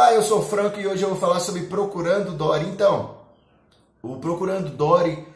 [0.00, 2.64] Olá, eu sou Franco e hoje eu vou falar sobre Procurando Dory.
[2.64, 3.18] Então,
[4.02, 5.26] o Procurando Dory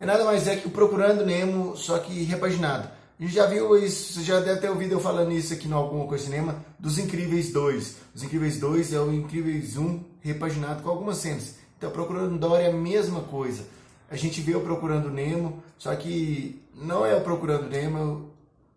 [0.00, 2.88] é nada mais é que o Procurando Nemo, só que repaginado.
[2.88, 5.76] A gente já viu isso, você já deve ter ouvido eu falando isso aqui no
[5.76, 7.96] Alguma Coisa Cinema, dos Incríveis 2.
[8.12, 11.54] Os Incríveis 2 é o Incríveis 1 repaginado com algumas cenas.
[11.78, 13.62] Então, Procurando Dory é a mesma coisa.
[14.10, 18.28] A gente vê o Procurando Nemo, só que não é o Procurando Nemo,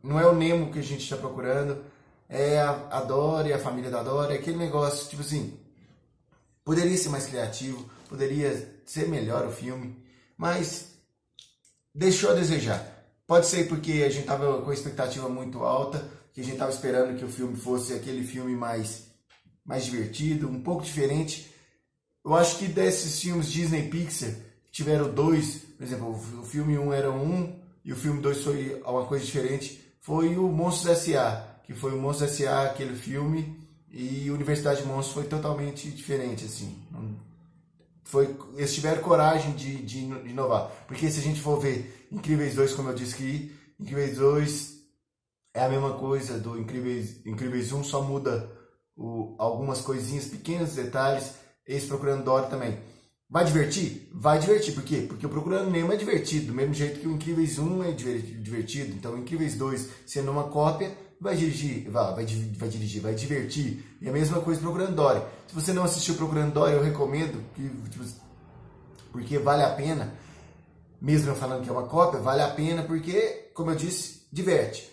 [0.04, 1.80] não é o Nemo que a gente está procurando
[2.34, 5.56] é a, a Dory, a família da Dory, aquele negócio, tipo assim,
[6.66, 10.04] poderia ser mais criativo, poderia ser melhor o filme,
[10.36, 10.96] mas
[11.94, 12.84] deixou a desejar.
[13.28, 16.72] Pode ser porque a gente tava com a expectativa muito alta, que a gente tava
[16.72, 19.04] esperando que o filme fosse aquele filme mais,
[19.64, 21.54] mais divertido, um pouco diferente.
[22.26, 24.34] Eu acho que desses filmes Disney Pixar,
[24.72, 28.82] tiveram dois, por exemplo, o filme 1 um era um e o filme 2 foi
[28.84, 33.58] uma coisa diferente, foi o Monstros S.A que foi o Monstros S.A., aquele filme,
[33.94, 36.76] e Universidade de Monstros foi totalmente diferente, assim.
[38.04, 40.72] Foi, eles tiveram coragem de, de, inovar.
[40.88, 44.74] Porque se a gente for ver Incríveis 2, como eu disse que Incríveis 2
[45.54, 48.52] é a mesma coisa do Incríveis, Incríveis 1, só muda
[48.96, 52.80] o, algumas coisinhas, pequenos detalhes, esse Procurando Dory também.
[53.34, 54.08] Vai divertir?
[54.14, 54.76] Vai divertir.
[54.76, 55.06] Por quê?
[55.08, 58.94] Porque o Procurando Nemo é divertido, do mesmo jeito que o Incríveis 1 é divertido.
[58.94, 63.98] Então, o Incríveis 2, sendo uma cópia, vai dirigir, vai, vai, vai dirigir, vai divertir.
[64.00, 65.24] E a mesma coisa Procurando Dory.
[65.48, 68.06] Se você não assistiu Procurando Dory, eu recomendo, que, tipo,
[69.12, 70.14] porque vale a pena,
[71.02, 74.88] mesmo eu falando que é uma cópia, vale a pena porque, como eu disse, diverte.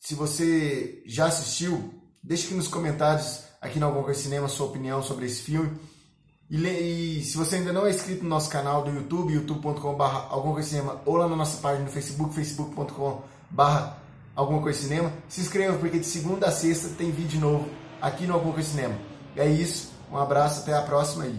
[0.00, 1.92] Se você já assistiu,
[2.24, 5.78] deixe aqui nos comentários, aqui no Coisa Cinema, sua opinião sobre esse filme.
[6.50, 10.54] E, e, se você ainda não é inscrito no nosso canal do YouTube, youtube.com.br alguma
[10.54, 15.12] coisa cinema, ou lá na nossa página no Facebook, facebook.com.br Alguma Coisa Cinema.
[15.28, 17.68] Se inscreva porque de segunda a sexta tem vídeo novo
[18.00, 18.94] aqui no Alguma Coisa Cinema.
[19.36, 21.26] É isso, um abraço, até a próxima aí.